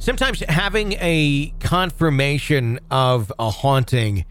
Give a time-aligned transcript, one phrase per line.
[0.00, 4.24] Sometimes having a confirmation of a haunting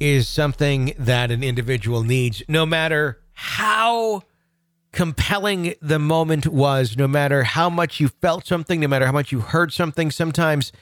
[0.00, 4.22] is something that an individual needs, no matter how
[4.92, 9.30] compelling the moment was, no matter how much you felt something, no matter how much
[9.32, 10.10] you heard something.
[10.10, 10.72] Sometimes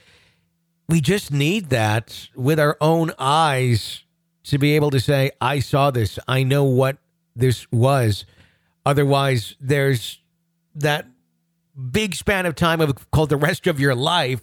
[0.89, 4.05] we just need that with our own eyes
[4.45, 6.99] to be able to say, I saw this, I know what
[7.35, 8.27] this was.
[8.87, 10.21] Otherwise, there's
[10.77, 11.09] that
[11.91, 14.41] big span of time of called the rest of your life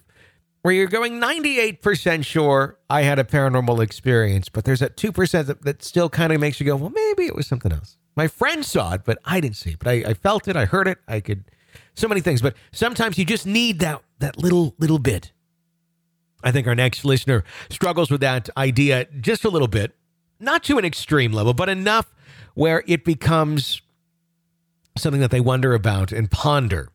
[0.61, 5.63] where you're going 98% sure I had a paranormal experience, but there's that 2% that,
[5.63, 7.97] that still kind of makes you go, well, maybe it was something else.
[8.15, 9.79] My friend saw it, but I didn't see it.
[9.79, 11.45] But I, I felt it, I heard it, I could
[11.95, 12.41] so many things.
[12.41, 15.31] But sometimes you just need that that little little bit.
[16.43, 19.95] I think our next listener struggles with that idea just a little bit,
[20.39, 22.13] not to an extreme level, but enough
[22.55, 23.81] where it becomes
[24.97, 26.89] something that they wonder about and ponder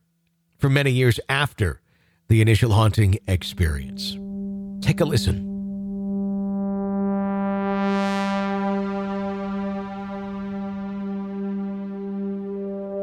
[0.57, 1.81] for many years after
[2.27, 4.17] the initial haunting experience.
[4.81, 5.47] Take a listen.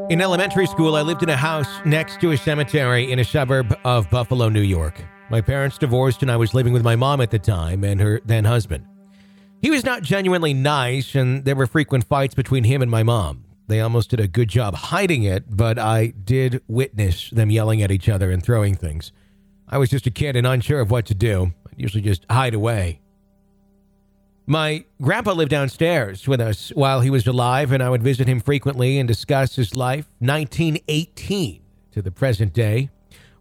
[0.07, 3.75] In elementary school, I lived in a house next to a cemetery in a suburb
[3.83, 5.03] of Buffalo, New York.
[5.31, 8.21] My parents divorced, and I was living with my mom at the time and her
[8.23, 8.85] then husband.
[9.63, 13.44] He was not genuinely nice, and there were frequent fights between him and my mom.
[13.67, 17.91] They almost did a good job hiding it, but I did witness them yelling at
[17.91, 19.11] each other and throwing things.
[19.67, 21.53] I was just a kid and unsure of what to do.
[21.67, 23.01] I'd usually just hide away.
[24.47, 28.39] My grandpa lived downstairs with us while he was alive, and I would visit him
[28.39, 31.61] frequently and discuss his life, 1918
[31.93, 32.91] to the present day,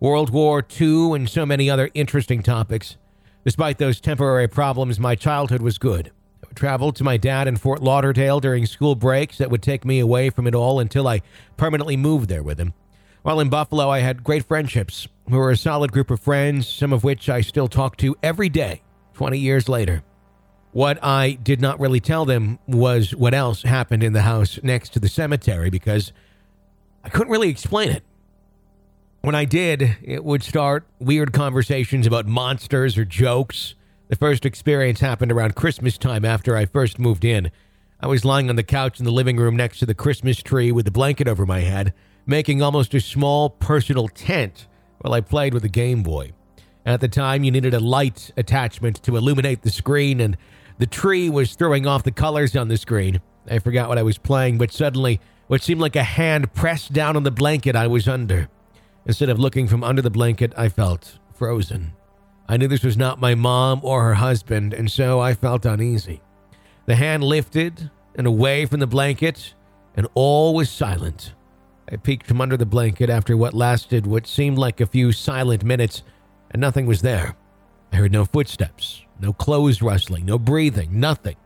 [0.00, 2.96] World War II, and so many other interesting topics.
[3.44, 6.10] Despite those temporary problems, my childhood was good.
[6.54, 9.84] I would travel to my dad in Fort Lauderdale during school breaks that would take
[9.84, 11.20] me away from it all until I
[11.56, 12.74] permanently moved there with him.
[13.22, 15.08] While in Buffalo, I had great friendships.
[15.26, 18.48] We were a solid group of friends, some of which I still talk to every
[18.48, 18.82] day,
[19.14, 20.04] 20 years later.
[20.70, 24.90] What I did not really tell them was what else happened in the house next
[24.90, 26.12] to the cemetery because
[27.02, 28.04] I couldn't really explain it.
[29.22, 33.74] When I did, it would start weird conversations about monsters or jokes.
[34.08, 37.50] The first experience happened around Christmas time after I first moved in.
[38.00, 40.70] I was lying on the couch in the living room next to the Christmas tree
[40.70, 41.94] with the blanket over my head,
[42.26, 44.66] making almost a small personal tent
[44.98, 46.32] while I played with the Game Boy.
[46.84, 50.36] At the time, you needed a light attachment to illuminate the screen, and
[50.76, 53.22] the tree was throwing off the colors on the screen.
[53.50, 57.16] I forgot what I was playing, but suddenly, what seemed like a hand pressed down
[57.16, 58.50] on the blanket I was under.
[59.06, 61.94] Instead of looking from under the blanket, I felt frozen.
[62.48, 66.20] I knew this was not my mom or her husband, and so I felt uneasy.
[66.86, 69.54] The hand lifted and away from the blanket,
[69.96, 71.34] and all was silent.
[71.90, 75.64] I peeked from under the blanket after what lasted what seemed like a few silent
[75.64, 76.02] minutes,
[76.50, 77.36] and nothing was there.
[77.92, 81.36] I heard no footsteps, no clothes rustling, no breathing, nothing.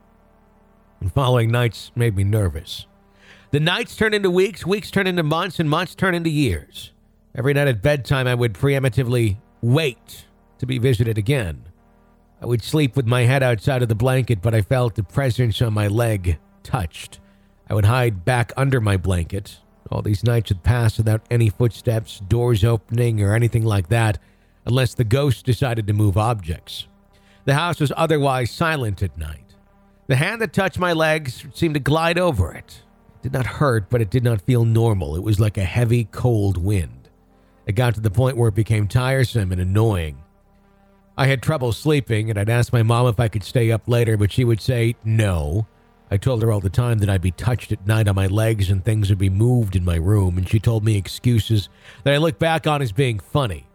[0.99, 2.85] and following nights made me nervous.
[3.51, 6.91] The nights turned into weeks, weeks turned into months, and months turned into years.
[7.35, 10.25] Every night at bedtime, I would preemptively wait
[10.59, 11.63] to be visited again.
[12.41, 15.61] I would sleep with my head outside of the blanket, but I felt the presence
[15.61, 17.19] on my leg touched.
[17.69, 19.57] I would hide back under my blanket.
[19.91, 24.19] All these nights would pass without any footsteps, doors opening, or anything like that,
[24.65, 26.87] unless the ghost decided to move objects.
[27.45, 29.55] The house was otherwise silent at night.
[30.07, 32.81] The hand that touched my legs seemed to glide over it.
[33.15, 35.15] It did not hurt, but it did not feel normal.
[35.15, 37.09] It was like a heavy, cold wind.
[37.65, 40.23] It got to the point where it became tiresome and annoying.
[41.19, 44.15] I had trouble sleeping, and I'd ask my mom if I could stay up later,
[44.15, 45.67] but she would say no.
[46.09, 48.69] I told her all the time that I'd be touched at night on my legs
[48.69, 51.67] and things would be moved in my room, and she told me excuses
[52.05, 53.67] that I look back on as being funny.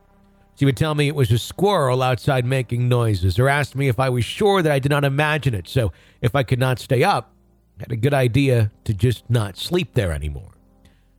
[0.58, 4.00] She would tell me it was a squirrel outside making noises, or asked me if
[4.00, 5.92] I was sure that I did not imagine it, so
[6.22, 7.30] if I could not stay up,
[7.78, 10.52] I had a good idea to just not sleep there anymore.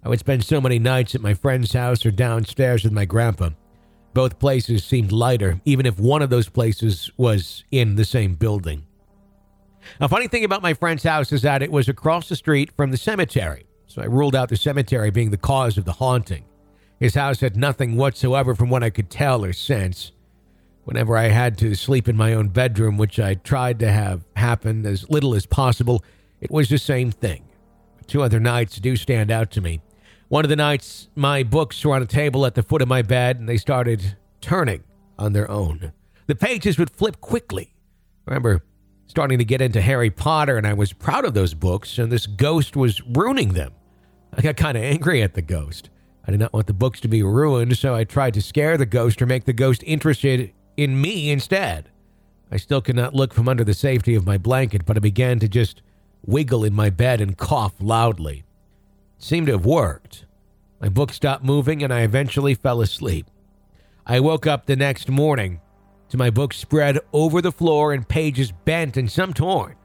[0.04, 3.52] I would spend so many nights at my friend's house or downstairs with my grandpa.
[4.16, 8.86] Both places seemed lighter, even if one of those places was in the same building.
[10.00, 12.92] A funny thing about my friend's house is that it was across the street from
[12.92, 16.46] the cemetery, so I ruled out the cemetery being the cause of the haunting.
[16.98, 20.14] His house had nothing whatsoever from what I could tell or sense.
[20.86, 24.86] Whenever I had to sleep in my own bedroom, which I tried to have happen
[24.86, 26.06] as little as possible,
[26.40, 27.44] it was the same thing.
[28.08, 29.82] Two other nights do stand out to me.
[30.28, 33.04] One of the nights, my books were on a table at the foot of my
[33.04, 34.84] bed and they started turning
[35.20, 35.92] on their own.
[36.26, 37.76] The pages would flip quickly.
[38.28, 38.64] I remember
[39.06, 42.26] starting to get into Harry Potter and I was proud of those books, and this
[42.26, 43.74] ghost was ruining them.
[44.34, 45.92] I got kind of angry at the ghost.
[46.28, 48.88] I did not want the books to be ruined, so I tried to scare the
[48.88, 51.92] ghost or make the ghost interested in me instead.
[52.52, 55.38] I still could not look from under the safety of my blanket, but I began
[55.40, 55.84] to just
[56.26, 58.45] wiggle in my bed and cough loudly
[59.26, 60.26] seemed to have worked.
[60.80, 63.26] My book stopped moving and I eventually fell asleep.
[64.06, 65.62] I woke up the next morning
[66.10, 69.76] to my book spread over the floor and pages bent and some torn.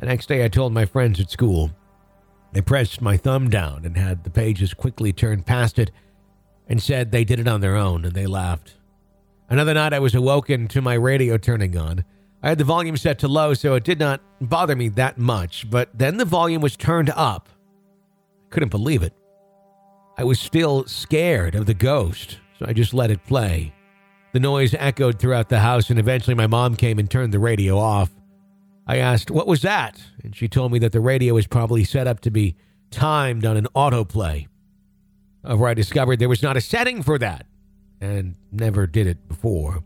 [0.00, 1.70] The next day I told my friends at school.
[2.52, 5.92] They pressed my thumb down and had the pages quickly turned past it
[6.66, 8.74] and said they did it on their own and they laughed.
[9.48, 12.04] Another night I was awoken to my radio turning on.
[12.42, 15.70] I had the volume set to low so it did not bother me that much,
[15.70, 17.48] but then the volume was turned up
[18.52, 19.12] couldn't believe it.
[20.16, 23.72] I was still scared of the ghost, so I just let it play.
[24.32, 27.78] The noise echoed throughout the house, and eventually my mom came and turned the radio
[27.78, 28.10] off.
[28.86, 30.00] I asked, What was that?
[30.22, 32.56] And she told me that the radio was probably set up to be
[32.90, 34.48] timed on an autoplay.
[35.44, 37.46] However, I discovered there was not a setting for that,
[38.00, 39.82] and never did it before.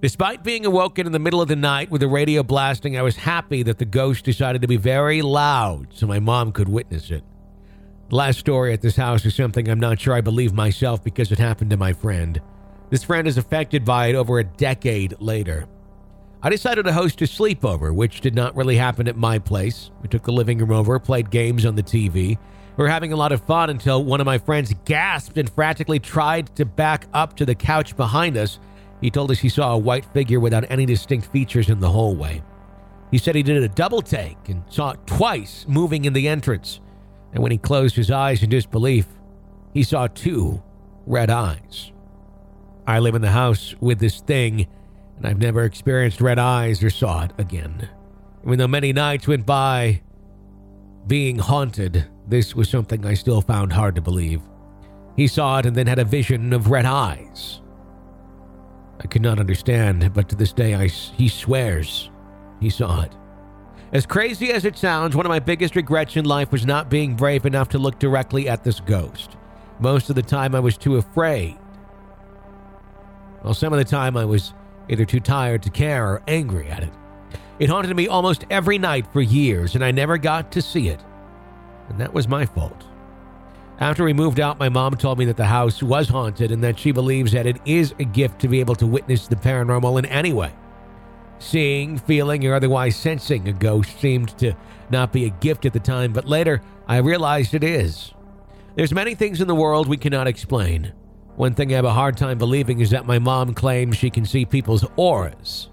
[0.00, 3.16] Despite being awoken in the middle of the night with the radio blasting, I was
[3.16, 7.24] happy that the ghost decided to be very loud so my mom could witness it.
[8.08, 11.32] The last story at this house is something I'm not sure I believe myself because
[11.32, 12.40] it happened to my friend.
[12.90, 15.66] This friend is affected by it over a decade later.
[16.44, 19.90] I decided to host a sleepover, which did not really happen at my place.
[20.00, 22.38] We took the living room over, played games on the TV.
[22.76, 25.98] We were having a lot of fun until one of my friends gasped and frantically
[25.98, 28.60] tried to back up to the couch behind us
[29.00, 32.42] he told us he saw a white figure without any distinct features in the hallway.
[33.10, 36.80] He said he did a double take and saw it twice moving in the entrance.
[37.32, 39.06] And when he closed his eyes in disbelief,
[39.72, 40.62] he saw two
[41.06, 41.92] red eyes.
[42.86, 44.66] I live in the house with this thing,
[45.16, 47.88] and I've never experienced red eyes or saw it again.
[48.44, 50.02] Even though many nights went by
[51.06, 54.42] being haunted, this was something I still found hard to believe.
[55.16, 57.60] He saw it and then had a vision of red eyes.
[59.00, 62.10] I could not understand, but to this day, I, he swears
[62.60, 63.12] he saw it.
[63.92, 67.14] As crazy as it sounds, one of my biggest regrets in life was not being
[67.14, 69.36] brave enough to look directly at this ghost.
[69.80, 71.56] Most of the time, I was too afraid.
[73.42, 74.52] Well, some of the time, I was
[74.88, 76.92] either too tired to care or angry at it.
[77.58, 81.00] It haunted me almost every night for years, and I never got to see it.
[81.88, 82.84] And that was my fault.
[83.80, 86.78] After we moved out, my mom told me that the house was haunted and that
[86.78, 90.06] she believes that it is a gift to be able to witness the paranormal in
[90.06, 90.52] any way.
[91.38, 94.54] Seeing, feeling, or otherwise sensing a ghost seemed to
[94.90, 98.12] not be a gift at the time, but later I realized it is.
[98.74, 100.92] There's many things in the world we cannot explain.
[101.36, 104.24] One thing I have a hard time believing is that my mom claims she can
[104.24, 105.68] see people's auras.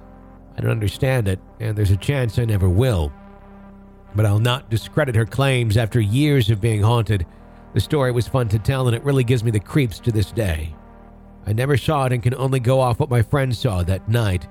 [0.55, 3.12] I don't understand it, and there's a chance I never will.
[4.13, 7.25] But I'll not discredit her claims after years of being haunted
[7.75, 10.32] the story was fun to tell, and it really gives me the creeps to this
[10.32, 10.74] day.
[11.46, 14.48] I never saw it and can only go off what my friend saw that night,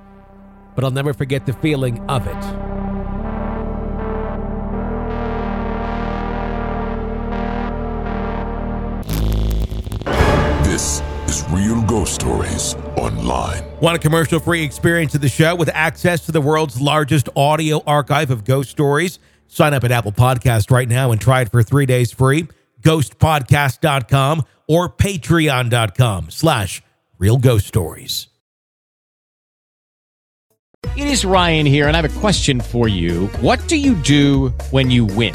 [0.75, 2.43] but I'll never forget the feeling of it.
[10.64, 13.64] This is Real Ghost Stories Online.
[13.81, 17.83] Want a commercial free experience of the show with access to the world's largest audio
[17.87, 19.19] archive of ghost stories?
[19.47, 22.49] Sign up at Apple Podcast right now and try it for three days free.
[22.85, 26.83] Ghostpodcast.com or patreon.com slash
[27.19, 28.29] real ghost stories.
[30.97, 33.26] It is Ryan here, and I have a question for you.
[33.41, 35.35] What do you do when you win?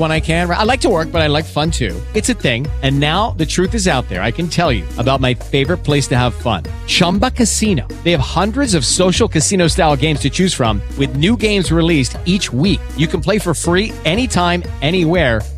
[0.01, 0.51] when I can.
[0.51, 1.95] I like to work, but I like fun too.
[2.13, 2.67] It's a thing.
[2.81, 4.21] And now the truth is out there.
[4.21, 7.87] I can tell you about my favorite place to have fun Chumba Casino.
[8.03, 12.17] They have hundreds of social casino style games to choose from, with new games released
[12.25, 12.81] each week.
[12.97, 15.41] You can play for free anytime, anywhere.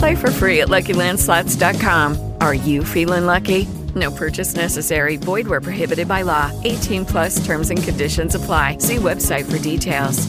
[0.00, 2.36] Play for free at LuckyLandSlots.com.
[2.40, 3.68] Are you feeling lucky?
[3.94, 5.18] No purchase necessary.
[5.18, 6.50] Void where prohibited by law.
[6.64, 8.78] 18 plus terms and conditions apply.
[8.78, 10.26] See website for details.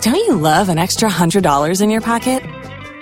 [0.00, 2.40] Don't you love an extra $100 in your pocket?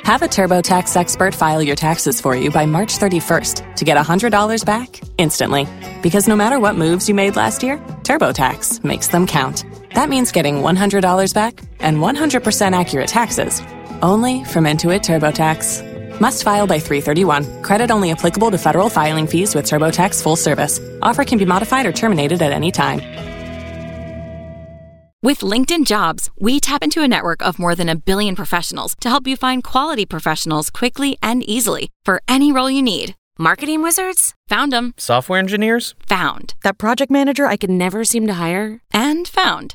[0.05, 4.65] Have a TurboTax expert file your taxes for you by March 31st to get $100
[4.65, 5.69] back instantly.
[6.03, 9.67] Because no matter what moves you made last year, TurboTax makes them count.
[9.95, 13.61] That means getting $100 back and 100% accurate taxes
[14.03, 16.21] only from Intuit TurboTax.
[16.21, 17.63] Must file by 331.
[17.63, 20.81] Credit only applicable to federal filing fees with TurboTax full service.
[21.03, 23.01] Offer can be modified or terminated at any time.
[25.23, 29.09] With LinkedIn Jobs, we tap into a network of more than a billion professionals to
[29.09, 33.17] help you find quality professionals quickly and easily for any role you need.
[33.39, 34.35] Marketing wizards?
[34.49, 34.95] Found them.
[34.97, 35.95] Software engineers?
[36.09, 36.55] Found.
[36.63, 38.81] That project manager I could never seem to hire?
[38.93, 39.75] And found.